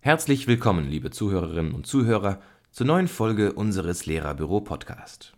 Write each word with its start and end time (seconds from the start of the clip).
Herzlich 0.00 0.46
willkommen, 0.46 0.88
liebe 0.90 1.10
Zuhörerinnen 1.10 1.72
und 1.72 1.86
Zuhörer, 1.86 2.40
zur 2.70 2.86
neuen 2.86 3.08
Folge 3.08 3.54
unseres 3.54 4.04
Lehrerbüro 4.04 4.60
Podcast. 4.60 5.32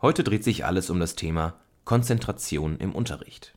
Heute 0.00 0.24
dreht 0.24 0.42
sich 0.42 0.64
alles 0.64 0.88
um 0.88 1.00
das 1.00 1.16
Thema 1.16 1.60
Konzentration 1.84 2.78
im 2.78 2.94
Unterricht. 2.94 3.54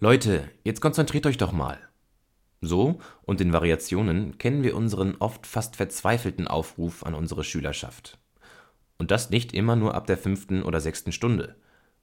Leute, 0.00 0.50
jetzt 0.64 0.80
konzentriert 0.80 1.26
euch 1.26 1.36
doch 1.36 1.52
mal. 1.52 1.78
So 2.60 2.98
und 3.22 3.40
in 3.40 3.52
Variationen 3.52 4.38
kennen 4.38 4.62
wir 4.62 4.74
unseren 4.74 5.16
oft 5.16 5.46
fast 5.46 5.76
verzweifelten 5.76 6.48
Aufruf 6.48 7.04
an 7.04 7.14
unsere 7.14 7.44
Schülerschaft. 7.44 8.18
Und 8.98 9.10
das 9.10 9.30
nicht 9.30 9.52
immer 9.52 9.76
nur 9.76 9.94
ab 9.94 10.06
der 10.06 10.18
fünften 10.18 10.62
oder 10.62 10.80
sechsten 10.80 11.12
Stunde. 11.12 11.56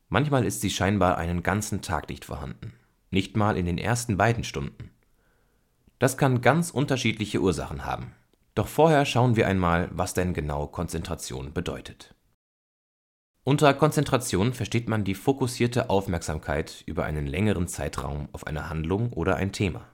Manchmal 0.10 0.46
ist 0.46 0.62
sie 0.62 0.70
scheinbar 0.70 1.18
einen 1.18 1.44
ganzen 1.44 1.82
Tag 1.82 2.10
nicht 2.10 2.26
vorhanden. 2.26 2.74
Nicht 3.10 3.36
mal 3.36 3.58
in 3.58 3.66
den 3.66 3.78
ersten 3.78 4.18
beiden 4.18 4.44
Stunden. 4.44 4.92
Das 6.00 6.18
kann 6.18 6.42
ganz 6.42 6.70
unterschiedliche 6.70 7.42
Ursachen 7.42 7.86
haben. 7.86 8.14
Doch 8.56 8.68
vorher 8.68 9.06
schauen 9.06 9.36
wir 9.36 9.48
einmal, 9.48 9.90
was 9.94 10.14
denn 10.14 10.34
genau 10.34 10.68
Konzentration 10.68 11.54
bedeutet. 11.54 12.14
Unter 13.46 13.74
Konzentration 13.74 14.54
versteht 14.54 14.88
man 14.88 15.04
die 15.04 15.16
fokussierte 15.16 15.90
Aufmerksamkeit 15.90 16.84
über 16.86 17.04
einen 17.04 17.28
längeren 17.28 17.68
Zeitraum 17.68 18.30
auf 18.32 18.48
eine 18.48 18.70
Handlung 18.70 19.12
oder 19.12 19.36
ein 19.36 19.52
Thema. 19.52 19.88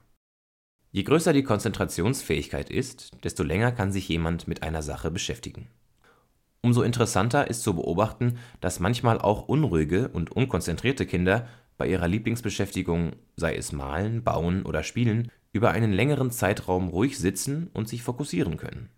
Je 0.92 1.02
größer 1.02 1.32
die 1.32 1.42
Konzentrationsfähigkeit 1.42 2.70
ist, 2.70 3.10
desto 3.24 3.42
länger 3.42 3.72
kann 3.72 3.90
sich 3.90 4.08
jemand 4.08 4.46
mit 4.46 4.62
einer 4.62 4.82
Sache 4.82 5.10
beschäftigen. 5.10 5.68
Umso 6.62 6.82
interessanter 6.82 7.48
ist 7.48 7.62
zu 7.62 7.74
beobachten, 7.74 8.38
dass 8.60 8.80
manchmal 8.80 9.18
auch 9.18 9.48
unruhige 9.48 10.08
und 10.08 10.30
unkonzentrierte 10.30 11.06
Kinder 11.06 11.48
bei 11.78 11.88
ihrer 11.88 12.08
Lieblingsbeschäftigung, 12.08 13.12
sei 13.36 13.56
es 13.56 13.72
Malen, 13.72 14.22
Bauen 14.22 14.64
oder 14.66 14.82
Spielen, 14.82 15.30
über 15.52 15.70
einen 15.70 15.92
längeren 15.92 16.30
Zeitraum 16.30 16.88
ruhig 16.88 17.18
sitzen 17.18 17.70
und 17.72 17.88
sich 17.88 18.02
fokussieren 18.02 18.58
können. 18.58 18.90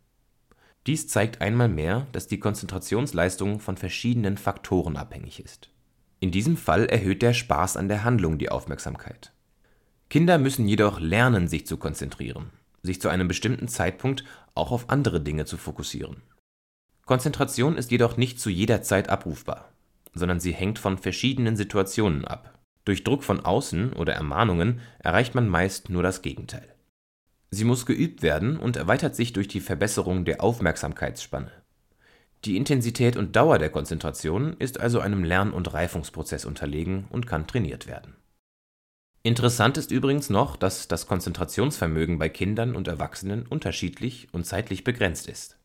Dies 0.88 1.06
zeigt 1.06 1.40
einmal 1.40 1.68
mehr, 1.68 2.08
dass 2.10 2.26
die 2.26 2.40
Konzentrationsleistung 2.40 3.60
von 3.60 3.76
verschiedenen 3.76 4.36
Faktoren 4.36 4.96
abhängig 4.96 5.38
ist. 5.38 5.70
In 6.18 6.32
diesem 6.32 6.56
Fall 6.56 6.86
erhöht 6.86 7.22
der 7.22 7.34
Spaß 7.34 7.76
an 7.76 7.88
der 7.88 8.02
Handlung 8.02 8.38
die 8.38 8.50
Aufmerksamkeit. 8.50 9.32
Kinder 10.10 10.38
müssen 10.38 10.66
jedoch 10.66 10.98
lernen, 10.98 11.46
sich 11.46 11.66
zu 11.66 11.76
konzentrieren, 11.76 12.50
sich 12.82 13.00
zu 13.00 13.08
einem 13.08 13.28
bestimmten 13.28 13.68
Zeitpunkt 13.68 14.24
auch 14.54 14.72
auf 14.72 14.90
andere 14.90 15.20
Dinge 15.20 15.44
zu 15.44 15.56
fokussieren. 15.56 16.16
Konzentration 17.06 17.76
ist 17.76 17.90
jedoch 17.90 18.16
nicht 18.16 18.40
zu 18.40 18.50
jeder 18.50 18.82
Zeit 18.82 19.08
abrufbar, 19.08 19.72
sondern 20.14 20.40
sie 20.40 20.52
hängt 20.52 20.78
von 20.78 20.98
verschiedenen 20.98 21.56
Situationen 21.56 22.24
ab 22.24 22.52
durch 22.84 23.04
Druck 23.04 23.22
von 23.22 23.40
außen 23.40 23.92
oder 23.92 24.14
Ermahnungen 24.14 24.80
erreicht 24.98 25.34
man 25.34 25.48
meist 25.48 25.88
nur 25.88 26.02
das 26.02 26.22
Gegenteil. 26.22 26.68
Sie 27.50 27.64
muss 27.64 27.86
geübt 27.86 28.22
werden 28.22 28.56
und 28.56 28.76
erweitert 28.76 29.14
sich 29.14 29.32
durch 29.32 29.46
die 29.46 29.60
Verbesserung 29.60 30.24
der 30.24 30.42
Aufmerksamkeitsspanne. 30.42 31.52
Die 32.44 32.56
Intensität 32.56 33.16
und 33.16 33.36
Dauer 33.36 33.58
der 33.58 33.70
Konzentration 33.70 34.56
ist 34.58 34.80
also 34.80 34.98
einem 34.98 35.22
Lern 35.22 35.52
und 35.52 35.72
Reifungsprozess 35.72 36.44
unterlegen 36.44 37.04
und 37.10 37.26
kann 37.26 37.46
trainiert 37.46 37.86
werden. 37.86 38.16
Interessant 39.22 39.76
ist 39.76 39.92
übrigens 39.92 40.28
noch, 40.28 40.56
dass 40.56 40.88
das 40.88 41.06
Konzentrationsvermögen 41.06 42.18
bei 42.18 42.28
Kindern 42.28 42.74
und 42.74 42.88
Erwachsenen 42.88 43.46
unterschiedlich 43.46 44.26
und 44.32 44.44
zeitlich 44.44 44.82
begrenzt 44.82 45.28
ist. 45.28 45.56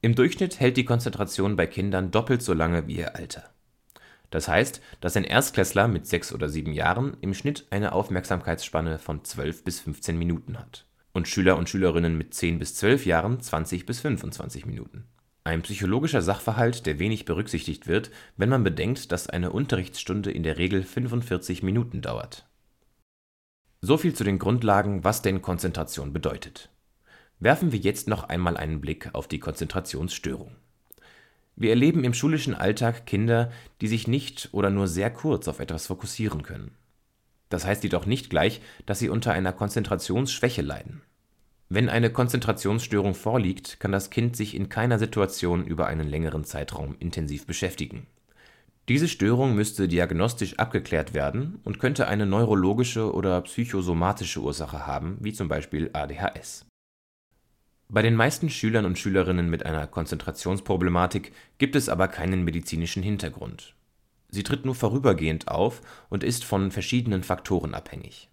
Im 0.00 0.14
Durchschnitt 0.14 0.60
hält 0.60 0.76
die 0.76 0.84
Konzentration 0.84 1.56
bei 1.56 1.66
Kindern 1.66 2.10
doppelt 2.10 2.42
so 2.42 2.54
lange 2.54 2.86
wie 2.86 2.96
ihr 2.96 3.16
Alter 3.16 3.50
das 4.30 4.46
heißt, 4.46 4.80
dass 5.00 5.16
ein 5.16 5.24
Erstklässler 5.24 5.88
mit 5.88 6.06
sechs 6.06 6.32
oder 6.32 6.48
sieben 6.48 6.72
Jahren 6.72 7.16
im 7.20 7.34
Schnitt 7.34 7.66
eine 7.70 7.92
Aufmerksamkeitsspanne 7.92 8.98
von 8.98 9.24
12 9.24 9.64
bis 9.64 9.80
15 9.80 10.16
Minuten 10.16 10.58
hat 10.58 10.86
und 11.12 11.26
Schüler 11.26 11.58
und 11.58 11.68
Schülerinnen 11.68 12.16
mit 12.16 12.32
10 12.34 12.60
bis 12.60 12.76
12 12.76 13.06
Jahren 13.06 13.40
20 13.40 13.84
bis 13.84 14.00
25 14.00 14.66
Minuten. 14.66 15.04
Ein 15.42 15.62
psychologischer 15.62 16.22
Sachverhalt, 16.22 16.86
der 16.86 17.00
wenig 17.00 17.24
berücksichtigt 17.24 17.88
wird, 17.88 18.10
wenn 18.36 18.48
man 18.48 18.62
bedenkt, 18.62 19.10
dass 19.10 19.28
eine 19.28 19.50
Unterrichtsstunde 19.50 20.30
in 20.30 20.44
der 20.44 20.58
Regel 20.58 20.84
45 20.84 21.64
Minuten 21.64 22.02
dauert. 22.02 22.46
So 23.80 23.96
viel 23.96 24.14
zu 24.14 24.22
den 24.22 24.38
Grundlagen, 24.38 25.02
was 25.02 25.22
denn 25.22 25.42
Konzentration 25.42 26.12
bedeutet. 26.12 26.68
Werfen 27.40 27.72
wir 27.72 27.78
jetzt 27.78 28.06
noch 28.06 28.24
einmal 28.24 28.56
einen 28.56 28.80
Blick 28.80 29.10
auf 29.12 29.26
die 29.26 29.40
Konzentrationsstörung 29.40 30.52
wir 31.60 31.68
erleben 31.68 32.04
im 32.04 32.14
schulischen 32.14 32.54
Alltag 32.54 33.04
Kinder, 33.04 33.52
die 33.82 33.88
sich 33.88 34.08
nicht 34.08 34.48
oder 34.52 34.70
nur 34.70 34.88
sehr 34.88 35.10
kurz 35.10 35.46
auf 35.46 35.60
etwas 35.60 35.86
fokussieren 35.86 36.42
können. 36.42 36.70
Das 37.50 37.66
heißt 37.66 37.82
jedoch 37.82 38.06
nicht 38.06 38.30
gleich, 38.30 38.62
dass 38.86 38.98
sie 38.98 39.10
unter 39.10 39.32
einer 39.34 39.52
Konzentrationsschwäche 39.52 40.62
leiden. 40.62 41.02
Wenn 41.68 41.90
eine 41.90 42.08
Konzentrationsstörung 42.08 43.14
vorliegt, 43.14 43.78
kann 43.78 43.92
das 43.92 44.08
Kind 44.08 44.36
sich 44.36 44.54
in 44.54 44.70
keiner 44.70 44.98
Situation 44.98 45.66
über 45.66 45.86
einen 45.86 46.08
längeren 46.08 46.44
Zeitraum 46.44 46.96
intensiv 46.98 47.46
beschäftigen. 47.46 48.06
Diese 48.88 49.06
Störung 49.06 49.54
müsste 49.54 49.86
diagnostisch 49.86 50.58
abgeklärt 50.58 51.12
werden 51.12 51.60
und 51.62 51.78
könnte 51.78 52.08
eine 52.08 52.24
neurologische 52.24 53.12
oder 53.12 53.38
psychosomatische 53.42 54.40
Ursache 54.40 54.86
haben, 54.86 55.18
wie 55.20 55.34
zum 55.34 55.48
Beispiel 55.48 55.90
ADHS. 55.92 56.69
Bei 57.92 58.02
den 58.02 58.14
meisten 58.14 58.50
Schülern 58.50 58.84
und 58.84 59.00
Schülerinnen 59.00 59.50
mit 59.50 59.66
einer 59.66 59.88
Konzentrationsproblematik 59.88 61.32
gibt 61.58 61.74
es 61.74 61.88
aber 61.88 62.06
keinen 62.06 62.44
medizinischen 62.44 63.02
Hintergrund. 63.02 63.74
Sie 64.28 64.44
tritt 64.44 64.64
nur 64.64 64.76
vorübergehend 64.76 65.48
auf 65.48 65.82
und 66.08 66.22
ist 66.22 66.44
von 66.44 66.70
verschiedenen 66.70 67.24
Faktoren 67.24 67.74
abhängig. 67.74 68.28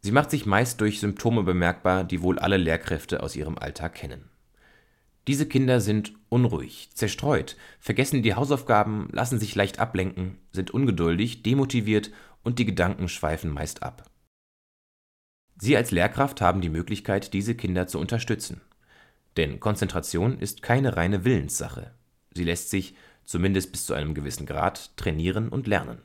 Sie 0.00 0.12
macht 0.12 0.30
sich 0.30 0.46
meist 0.46 0.80
durch 0.80 0.98
Symptome 0.98 1.42
bemerkbar, 1.42 2.04
die 2.04 2.22
wohl 2.22 2.38
alle 2.38 2.56
Lehrkräfte 2.56 3.22
aus 3.22 3.36
ihrem 3.36 3.58
Alltag 3.58 3.94
kennen. 3.96 4.30
Diese 5.26 5.44
Kinder 5.46 5.82
sind 5.82 6.14
unruhig, 6.30 6.88
zerstreut, 6.94 7.54
vergessen 7.78 8.22
die 8.22 8.34
Hausaufgaben, 8.34 9.10
lassen 9.12 9.38
sich 9.38 9.54
leicht 9.56 9.78
ablenken, 9.78 10.38
sind 10.52 10.70
ungeduldig, 10.70 11.42
demotiviert 11.42 12.12
und 12.44 12.58
die 12.58 12.64
Gedanken 12.64 13.08
schweifen 13.08 13.52
meist 13.52 13.82
ab 13.82 14.08
Sie 15.60 15.76
als 15.76 15.90
Lehrkraft 15.90 16.40
haben 16.40 16.60
die 16.60 16.68
Möglichkeit, 16.68 17.32
diese 17.32 17.54
Kinder 17.54 17.86
zu 17.86 17.98
unterstützen. 17.98 18.60
Denn 19.36 19.60
Konzentration 19.60 20.38
ist 20.38 20.62
keine 20.62 20.96
reine 20.96 21.24
Willenssache. 21.24 21.92
Sie 22.32 22.44
lässt 22.44 22.70
sich, 22.70 22.94
zumindest 23.24 23.72
bis 23.72 23.86
zu 23.86 23.94
einem 23.94 24.14
gewissen 24.14 24.46
Grad, 24.46 24.96
trainieren 24.96 25.48
und 25.48 25.66
lernen. 25.66 25.98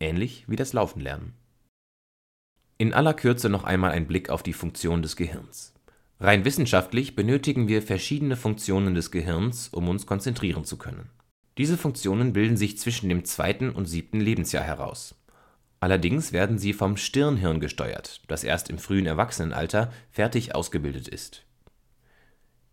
Ähnlich 0.00 0.44
wie 0.48 0.56
das 0.56 0.72
Laufen 0.72 1.00
lernen. 1.00 1.34
In 2.78 2.92
aller 2.92 3.14
Kürze 3.14 3.48
noch 3.48 3.64
einmal 3.64 3.92
ein 3.92 4.06
Blick 4.06 4.30
auf 4.30 4.42
die 4.42 4.52
Funktion 4.52 5.02
des 5.02 5.16
Gehirns. 5.16 5.74
Rein 6.18 6.44
wissenschaftlich 6.44 7.14
benötigen 7.14 7.68
wir 7.68 7.82
verschiedene 7.82 8.36
Funktionen 8.36 8.94
des 8.94 9.10
Gehirns, 9.10 9.68
um 9.68 9.88
uns 9.88 10.06
konzentrieren 10.06 10.64
zu 10.64 10.78
können. 10.78 11.10
Diese 11.58 11.76
Funktionen 11.76 12.32
bilden 12.32 12.56
sich 12.56 12.78
zwischen 12.78 13.08
dem 13.08 13.24
zweiten 13.24 13.70
und 13.70 13.86
siebten 13.86 14.20
Lebensjahr 14.20 14.64
heraus. 14.64 15.14
Allerdings 15.84 16.32
werden 16.32 16.56
sie 16.56 16.72
vom 16.72 16.96
Stirnhirn 16.96 17.60
gesteuert, 17.60 18.22
das 18.26 18.42
erst 18.42 18.70
im 18.70 18.78
frühen 18.78 19.04
Erwachsenenalter 19.04 19.92
fertig 20.10 20.54
ausgebildet 20.54 21.08
ist. 21.08 21.44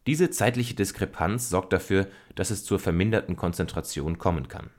Diese 0.07 0.29
zeitliche 0.29 0.75
Diskrepanz 0.75 1.49
sorgt 1.49 1.73
dafür, 1.73 2.07
dass 2.35 2.51
es 2.51 2.63
zur 2.63 2.79
verminderten 2.79 3.35
Konzentration 3.35 4.17
kommen 4.17 4.47
kann. 4.47 4.69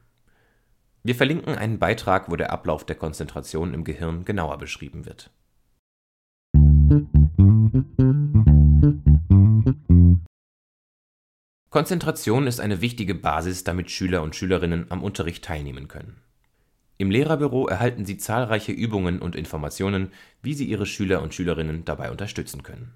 Wir 1.02 1.14
verlinken 1.14 1.56
einen 1.56 1.78
Beitrag, 1.78 2.30
wo 2.30 2.36
der 2.36 2.52
Ablauf 2.52 2.86
der 2.86 2.96
Konzentration 2.96 3.74
im 3.74 3.84
Gehirn 3.84 4.24
genauer 4.24 4.56
beschrieben 4.56 5.04
wird. 5.04 5.28
Konzentration 11.68 12.46
ist 12.46 12.60
eine 12.60 12.80
wichtige 12.80 13.14
Basis, 13.14 13.62
damit 13.62 13.90
Schüler 13.90 14.22
und 14.22 14.34
Schülerinnen 14.34 14.86
am 14.90 15.02
Unterricht 15.02 15.44
teilnehmen 15.44 15.86
können. 15.86 16.22
Im 17.02 17.10
Lehrerbüro 17.10 17.66
erhalten 17.66 18.04
Sie 18.04 18.16
zahlreiche 18.16 18.70
Übungen 18.70 19.18
und 19.20 19.34
Informationen, 19.34 20.12
wie 20.40 20.54
Sie 20.54 20.66
Ihre 20.66 20.86
Schüler 20.86 21.20
und 21.20 21.34
Schülerinnen 21.34 21.84
dabei 21.84 22.12
unterstützen 22.12 22.62
können. 22.62 22.94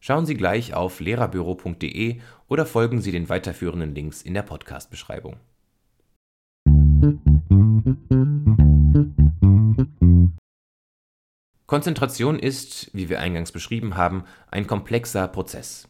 Schauen 0.00 0.26
Sie 0.26 0.34
gleich 0.34 0.74
auf 0.74 0.98
lehrerbüro.de 0.98 2.18
oder 2.48 2.66
folgen 2.66 3.00
Sie 3.00 3.12
den 3.12 3.28
weiterführenden 3.28 3.94
Links 3.94 4.20
in 4.20 4.34
der 4.34 4.42
Podcast-Beschreibung. 4.42 5.36
Konzentration 11.66 12.40
ist, 12.40 12.90
wie 12.94 13.08
wir 13.08 13.20
eingangs 13.20 13.52
beschrieben 13.52 13.96
haben, 13.96 14.24
ein 14.50 14.66
komplexer 14.66 15.28
Prozess. 15.28 15.86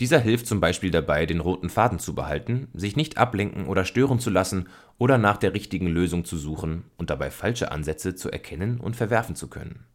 Dieser 0.00 0.20
hilft 0.20 0.46
zum 0.46 0.60
Beispiel 0.60 0.92
dabei, 0.92 1.26
den 1.26 1.40
roten 1.40 1.70
Faden 1.70 1.98
zu 1.98 2.14
behalten, 2.14 2.68
sich 2.72 2.94
nicht 2.94 3.18
ablenken 3.18 3.66
oder 3.66 3.84
stören 3.84 4.20
zu 4.20 4.30
lassen 4.30 4.68
oder 4.96 5.18
nach 5.18 5.38
der 5.38 5.54
richtigen 5.54 5.88
Lösung 5.88 6.24
zu 6.24 6.36
suchen 6.36 6.84
und 6.96 7.10
dabei 7.10 7.32
falsche 7.32 7.72
Ansätze 7.72 8.14
zu 8.14 8.30
erkennen 8.30 8.78
und 8.78 8.94
verwerfen 8.94 9.34
zu 9.34 9.48
können. 9.48 9.86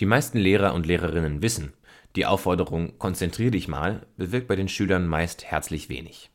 Die 0.00 0.06
meisten 0.06 0.38
Lehrer 0.38 0.74
und 0.74 0.86
Lehrerinnen 0.86 1.42
wissen, 1.42 1.74
die 2.16 2.26
Aufforderung 2.26 2.98
Konzentrier 2.98 3.52
dich 3.52 3.68
mal 3.68 4.04
bewirkt 4.16 4.48
bei 4.48 4.56
den 4.56 4.68
Schülern 4.68 5.06
meist 5.06 5.44
herzlich 5.44 5.88
wenig. 5.88 6.30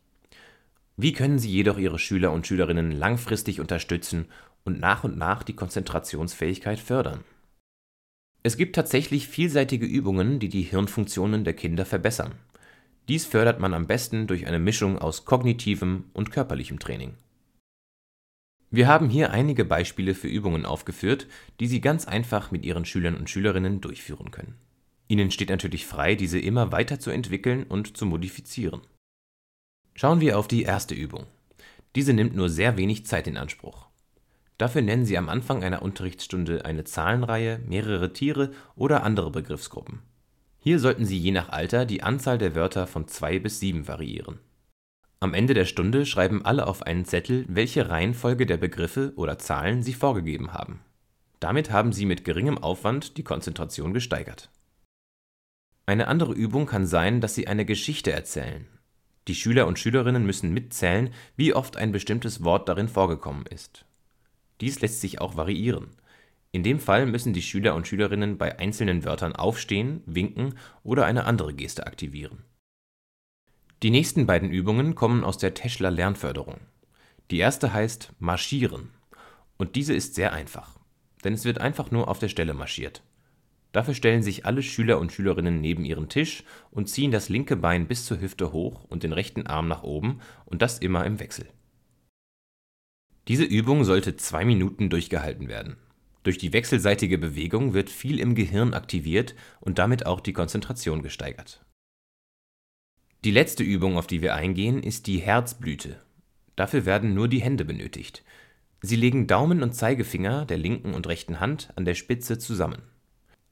Wie 0.95 1.11
können 1.11 1.39
Sie 1.39 1.51
jedoch 1.51 1.77
Ihre 1.77 1.99
Schüler 1.99 2.31
und 2.31 2.47
Schülerinnen 2.47 2.91
langfristig 2.91 3.59
unterstützen 3.59 4.27
und 4.63 4.79
nach 4.79 5.03
und 5.03 5.17
nach 5.17 5.43
die 5.43 5.55
Konzentrationsfähigkeit 5.55 6.79
fördern? 6.79 7.25
Es 8.43 8.55
gibt 8.55 8.75
tatsächlich 8.75 9.27
vielseitige 9.27 9.85
Übungen, 9.85 10.39
die 10.39 10.47
die 10.47 10.61
Hirnfunktionen 10.61 11.43
der 11.43 11.55
Kinder 11.55 11.85
verbessern. 11.85 12.35
Dies 13.07 13.25
fördert 13.25 13.59
man 13.59 13.73
am 13.73 13.87
besten 13.87 14.27
durch 14.27 14.47
eine 14.47 14.59
Mischung 14.59 14.97
aus 14.97 15.25
kognitivem 15.25 16.05
und 16.13 16.31
körperlichem 16.31 16.79
Training. 16.79 17.13
Wir 18.71 18.87
haben 18.87 19.09
hier 19.09 19.31
einige 19.31 19.63
Beispiele 19.63 20.15
für 20.15 20.27
Übungen 20.27 20.65
aufgeführt, 20.65 21.27
die 21.59 21.67
Sie 21.67 21.81
ganz 21.81 22.07
einfach 22.07 22.51
mit 22.51 22.65
Ihren 22.65 22.83
Schülern 22.83 23.15
und 23.15 23.29
Schülerinnen 23.29 23.79
durchführen 23.79 24.31
können. 24.31 24.55
Ihnen 25.07 25.29
steht 25.29 25.49
natürlich 25.49 25.85
frei, 25.85 26.15
diese 26.15 26.39
immer 26.39 26.71
weiter 26.71 26.99
zu 26.99 27.11
entwickeln 27.11 27.63
und 27.63 27.95
zu 27.95 28.05
modifizieren. 28.05 28.81
Schauen 29.93 30.19
wir 30.19 30.37
auf 30.39 30.47
die 30.47 30.63
erste 30.63 30.95
Übung. 30.95 31.25
Diese 31.95 32.11
nimmt 32.11 32.35
nur 32.35 32.49
sehr 32.49 32.75
wenig 32.75 33.05
Zeit 33.05 33.27
in 33.27 33.37
Anspruch. 33.37 33.87
Dafür 34.57 34.81
nennen 34.81 35.05
Sie 35.05 35.17
am 35.17 35.29
Anfang 35.29 35.63
einer 35.63 35.81
Unterrichtsstunde 35.81 36.65
eine 36.65 36.85
Zahlenreihe, 36.85 37.59
mehrere 37.67 38.13
Tiere 38.13 38.51
oder 38.75 39.03
andere 39.03 39.31
Begriffsgruppen. 39.31 40.01
Hier 40.67 40.79
sollten 40.79 41.05
Sie 41.05 41.19
je 41.19 41.29
nach 41.29 41.49
Alter 41.49 41.85
die 41.85 42.01
Anzahl 42.01 42.39
der 42.39 42.55
Wörter 42.55 42.87
von 42.87 43.07
zwei 43.07 43.37
bis 43.37 43.59
sieben 43.59 43.87
variieren. 43.87 44.39
Am 45.19 45.35
Ende 45.35 45.53
der 45.53 45.65
Stunde 45.65 46.07
schreiben 46.07 46.43
alle 46.43 46.65
auf 46.65 46.81
einen 46.81 47.05
Zettel, 47.05 47.45
welche 47.47 47.87
Reihenfolge 47.87 48.47
der 48.47 48.57
Begriffe 48.57 49.13
oder 49.15 49.37
Zahlen 49.37 49.83
sie 49.83 49.93
vorgegeben 49.93 50.53
haben. 50.53 50.79
Damit 51.39 51.69
haben 51.69 51.93
Sie 51.93 52.07
mit 52.07 52.25
geringem 52.25 52.57
Aufwand 52.57 53.17
die 53.17 53.23
Konzentration 53.23 53.93
gesteigert. 53.93 54.49
Eine 55.85 56.07
andere 56.07 56.33
Übung 56.33 56.65
kann 56.65 56.87
sein, 56.87 57.21
dass 57.21 57.35
Sie 57.35 57.47
eine 57.47 57.65
Geschichte 57.65 58.11
erzählen. 58.11 58.65
Die 59.27 59.35
Schüler 59.35 59.67
und 59.67 59.77
Schülerinnen 59.77 60.25
müssen 60.25 60.51
mitzählen, 60.51 61.11
wie 61.35 61.53
oft 61.53 61.77
ein 61.77 61.91
bestimmtes 61.91 62.43
Wort 62.43 62.67
darin 62.69 62.87
vorgekommen 62.87 63.45
ist. 63.45 63.85
Dies 64.61 64.81
lässt 64.81 64.99
sich 64.99 65.21
auch 65.21 65.37
variieren. 65.37 65.89
In 66.55 66.63
dem 66.63 66.79
Fall 66.79 67.05
müssen 67.05 67.33
die 67.33 67.41
Schüler 67.41 67.75
und 67.75 67.85
Schülerinnen 67.85 68.37
bei 68.37 68.59
einzelnen 68.59 69.03
Wörtern 69.03 69.35
aufstehen, 69.35 70.01
winken 70.05 70.55
oder 70.83 71.05
eine 71.05 71.25
andere 71.25 71.53
Geste 71.53 71.85
aktivieren. 71.85 72.45
Die 73.83 73.89
nächsten 73.89 74.25
beiden 74.25 74.49
Übungen 74.49 74.95
kommen 74.95 75.25
aus 75.25 75.37
der 75.37 75.53
Teschler 75.53 75.91
Lernförderung. 75.91 76.61
Die 77.29 77.39
erste 77.39 77.73
heißt 77.73 78.13
Marschieren 78.19 78.91
und 79.57 79.75
diese 79.75 79.93
ist 79.93 80.15
sehr 80.15 80.31
einfach, 80.31 80.79
denn 81.25 81.33
es 81.33 81.43
wird 81.43 81.59
einfach 81.59 81.91
nur 81.91 82.07
auf 82.07 82.19
der 82.19 82.29
Stelle 82.29 82.53
marschiert. 82.53 83.03
Dafür 83.73 83.93
stellen 83.93 84.23
sich 84.23 84.45
alle 84.45 84.63
Schüler 84.63 84.99
und 84.99 85.11
Schülerinnen 85.11 85.59
neben 85.59 85.83
ihren 85.83 86.07
Tisch 86.07 86.45
und 86.71 86.87
ziehen 86.87 87.11
das 87.11 87.27
linke 87.27 87.57
Bein 87.57 87.85
bis 87.89 88.05
zur 88.05 88.21
Hüfte 88.21 88.53
hoch 88.53 88.85
und 88.85 89.03
den 89.03 89.11
rechten 89.11 89.45
Arm 89.45 89.67
nach 89.67 89.83
oben 89.83 90.21
und 90.45 90.61
das 90.61 90.79
immer 90.79 91.05
im 91.05 91.19
Wechsel. 91.19 91.47
Diese 93.27 93.43
Übung 93.43 93.83
sollte 93.83 94.15
zwei 94.15 94.45
Minuten 94.45 94.89
durchgehalten 94.89 95.49
werden. 95.49 95.75
Durch 96.25 96.39
die 96.39 96.53
wechselseitige 96.53 97.19
Bewegung 97.19 97.75
wird 97.75 97.91
viel 97.91 98.19
im 98.19 98.33
Gehirn 98.33 98.73
aktiviert 98.73 99.35
und 99.61 99.77
damit 99.77 100.07
auch 100.07 100.19
die 100.19 100.33
Konzentration 100.33 101.03
gesteigert. 101.03 101.63
Die 103.23 103.29
letzte 103.29 103.63
Übung, 103.63 103.95
auf 103.95 104.07
die 104.07 104.23
wir 104.23 104.33
eingehen, 104.33 104.81
ist 104.81 105.05
die 105.05 105.19
Herzblüte. 105.19 106.01
Dafür 106.55 106.87
werden 106.87 107.13
nur 107.13 107.27
die 107.27 107.43
Hände 107.43 107.63
benötigt. 107.63 108.23
Sie 108.81 108.95
legen 108.95 109.27
Daumen 109.27 109.61
und 109.61 109.75
Zeigefinger 109.75 110.45
der 110.45 110.57
linken 110.57 110.95
und 110.95 111.05
rechten 111.05 111.39
Hand 111.39 111.71
an 111.75 111.85
der 111.85 111.93
Spitze 111.93 112.39
zusammen. 112.39 112.81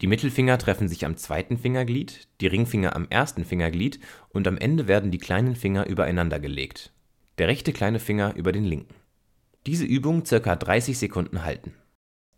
Die 0.02 0.08
Mittelfinger 0.08 0.58
treffen 0.58 0.88
sich 0.88 1.06
am 1.06 1.16
zweiten 1.16 1.60
Fingerglied, 1.60 2.28
die 2.42 2.48
Ringfinger 2.48 2.96
am 2.96 3.08
ersten 3.08 3.46
Fingerglied 3.46 4.00
und 4.30 4.48
am 4.48 4.58
Ende 4.58 4.88
werden 4.88 5.12
die 5.12 5.20
kleinen 5.20 5.56
Finger 5.56 5.86
übereinander 5.86 6.40
gelegt. 6.40 6.92
Der 7.38 7.48
rechte 7.48 7.72
kleine 7.72 8.00
Finger 8.00 8.34
über 8.36 8.52
den 8.52 8.66
linken. 8.66 8.96
Diese 9.68 9.86
Übung 9.86 10.26
circa 10.26 10.56
30 10.56 10.98
Sekunden 10.98 11.46
halten. 11.46 11.76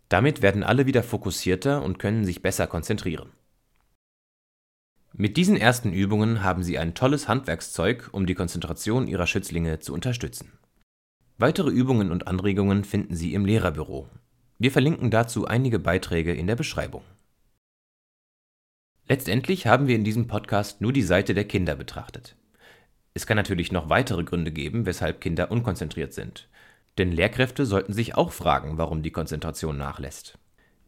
Damit 0.08 0.42
werden 0.42 0.62
alle 0.62 0.86
wieder 0.86 1.02
fokussierter 1.02 1.82
und 1.82 1.98
können 1.98 2.24
sich 2.24 2.42
besser 2.42 2.66
konzentrieren. 2.66 3.30
Mit 5.12 5.36
diesen 5.36 5.56
ersten 5.56 5.92
Übungen 5.92 6.42
haben 6.42 6.62
Sie 6.62 6.78
ein 6.78 6.94
tolles 6.94 7.26
Handwerkszeug, 7.26 8.10
um 8.12 8.26
die 8.26 8.34
Konzentration 8.34 9.08
Ihrer 9.08 9.26
Schützlinge 9.26 9.78
zu 9.80 9.94
unterstützen. 9.94 10.52
Weitere 11.38 11.70
Übungen 11.70 12.10
und 12.10 12.26
Anregungen 12.26 12.84
finden 12.84 13.16
Sie 13.16 13.34
im 13.34 13.46
Lehrerbüro. 13.46 14.08
Wir 14.58 14.70
verlinken 14.70 15.10
dazu 15.10 15.46
einige 15.46 15.78
Beiträge 15.78 16.34
in 16.34 16.46
der 16.46 16.56
Beschreibung. 16.56 17.02
Letztendlich 19.08 19.66
haben 19.66 19.86
wir 19.86 19.94
in 19.94 20.04
diesem 20.04 20.26
Podcast 20.26 20.80
nur 20.80 20.92
die 20.92 21.02
Seite 21.02 21.32
der 21.32 21.44
Kinder 21.44 21.76
betrachtet. 21.76 22.36
Es 23.14 23.26
kann 23.26 23.36
natürlich 23.36 23.72
noch 23.72 23.88
weitere 23.88 24.24
Gründe 24.24 24.52
geben, 24.52 24.84
weshalb 24.84 25.20
Kinder 25.20 25.50
unkonzentriert 25.50 26.12
sind. 26.12 26.48
Denn 26.98 27.12
Lehrkräfte 27.12 27.66
sollten 27.66 27.92
sich 27.92 28.14
auch 28.14 28.32
fragen, 28.32 28.78
warum 28.78 29.02
die 29.02 29.10
Konzentration 29.10 29.76
nachlässt. 29.76 30.38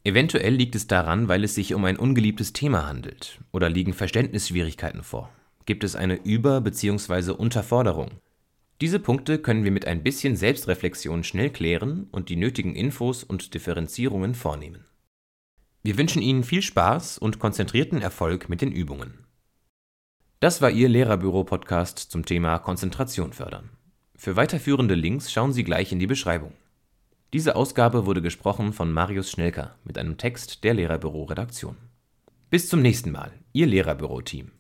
Eventuell 0.05 0.55
liegt 0.55 0.75
es 0.75 0.87
daran, 0.87 1.29
weil 1.29 1.45
es 1.45 1.55
sich 1.55 1.75
um 1.75 1.85
ein 1.85 1.99
ungeliebtes 1.99 2.53
Thema 2.53 2.87
handelt 2.87 3.41
oder 3.53 3.69
liegen 3.69 3.93
Verständnisschwierigkeiten 3.93 5.03
vor. 5.03 5.31
Gibt 5.67 5.85
es 5.85 5.97
eine 5.97 6.15
Über- 6.15 6.61
bzw. 6.63 7.33
Unterforderung? 7.33 8.13
Diese 8.81 9.01
Punkte 9.01 9.39
können 9.39 9.65
wir 9.65 9.71
mit 9.71 9.87
ein 9.87 10.03
bisschen 10.03 10.37
Selbstreflexion 10.37 11.25
schnell 11.25 11.51
klären 11.51 12.07
und 12.13 12.29
die 12.29 12.37
nötigen 12.37 12.77
Infos 12.77 13.25
und 13.25 13.53
Differenzierungen 13.53 14.35
vornehmen. 14.35 14.85
Wir 15.83 15.99
wünschen 15.99 16.23
Ihnen 16.23 16.45
viel 16.45 16.63
Spaß 16.63 17.19
und 17.19 17.39
konzentrierten 17.39 18.01
Erfolg 18.01 18.49
mit 18.49 18.61
den 18.63 18.73
Übungen. 18.73 19.27
Das 20.41 20.63
war 20.63 20.71
Ihr 20.71 20.89
Lehrerbüro-Podcast 20.89 21.99
zum 21.99 22.25
Thema 22.25 22.59
Konzentration 22.61 23.33
fördern. 23.33 23.71
Für 24.21 24.35
weiterführende 24.35 24.97
Links 24.97 25.31
schauen 25.31 25.53
Sie 25.53 25.63
gleich 25.63 25.93
in 25.93 26.01
die 26.01 26.09
Beschreibung. 26.09 26.53
Diese 27.33 27.55
Ausgabe 27.55 28.05
wurde 28.05 28.21
gesprochen 28.21 28.73
von 28.73 28.93
Marius 28.93 29.31
Schnelker 29.31 29.77
mit 29.85 29.97
einem 29.97 30.19
Text 30.19 30.65
der 30.65 30.75
Lehrerbüro-Redaktion. 30.75 31.77
Bis 32.51 32.69
zum 32.69 32.83
nächsten 32.83 33.13
Mal, 33.13 33.31
Ihr 33.53 33.69
Lehrerbüro-Team. 33.69 34.51